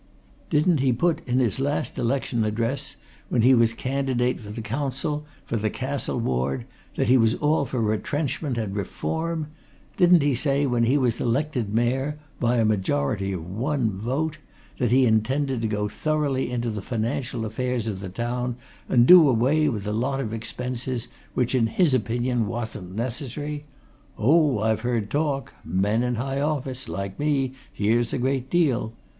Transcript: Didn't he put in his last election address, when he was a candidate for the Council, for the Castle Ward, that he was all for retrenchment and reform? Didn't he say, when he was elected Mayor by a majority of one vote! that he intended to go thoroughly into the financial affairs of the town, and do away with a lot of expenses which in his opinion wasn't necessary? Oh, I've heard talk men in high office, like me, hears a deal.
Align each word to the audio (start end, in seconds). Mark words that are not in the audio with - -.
Didn't 0.49 0.79
he 0.79 0.91
put 0.93 1.21
in 1.27 1.37
his 1.37 1.59
last 1.59 1.99
election 1.99 2.43
address, 2.43 2.95
when 3.29 3.43
he 3.43 3.53
was 3.53 3.73
a 3.73 3.75
candidate 3.75 4.39
for 4.41 4.49
the 4.49 4.63
Council, 4.63 5.27
for 5.45 5.57
the 5.57 5.69
Castle 5.69 6.19
Ward, 6.19 6.65
that 6.95 7.07
he 7.07 7.19
was 7.19 7.35
all 7.35 7.65
for 7.65 7.79
retrenchment 7.79 8.57
and 8.57 8.75
reform? 8.75 9.49
Didn't 9.97 10.23
he 10.23 10.33
say, 10.33 10.65
when 10.65 10.85
he 10.85 10.97
was 10.97 11.21
elected 11.21 11.71
Mayor 11.71 12.17
by 12.39 12.55
a 12.57 12.65
majority 12.65 13.31
of 13.31 13.47
one 13.47 13.91
vote! 13.91 14.39
that 14.79 14.89
he 14.89 15.05
intended 15.05 15.61
to 15.61 15.67
go 15.67 15.87
thoroughly 15.87 16.49
into 16.51 16.71
the 16.71 16.81
financial 16.81 17.45
affairs 17.45 17.87
of 17.87 17.99
the 17.99 18.09
town, 18.09 18.55
and 18.89 19.05
do 19.05 19.29
away 19.29 19.69
with 19.69 19.85
a 19.85 19.93
lot 19.93 20.19
of 20.19 20.33
expenses 20.33 21.09
which 21.35 21.53
in 21.53 21.67
his 21.67 21.93
opinion 21.93 22.47
wasn't 22.47 22.95
necessary? 22.95 23.65
Oh, 24.17 24.61
I've 24.61 24.81
heard 24.81 25.11
talk 25.11 25.53
men 25.63 26.01
in 26.01 26.15
high 26.15 26.41
office, 26.41 26.89
like 26.89 27.19
me, 27.19 27.53
hears 27.71 28.11
a 28.13 28.39
deal. 28.39 28.93